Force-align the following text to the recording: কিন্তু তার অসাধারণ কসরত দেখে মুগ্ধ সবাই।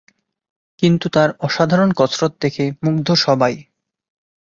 কিন্তু 0.79 1.05
তার 1.09 1.29
অসাধারণ 1.39 1.89
কসরত 1.95 2.33
দেখে 2.41 2.65
মুগ্ধ 2.83 3.07
সবাই। 3.25 3.55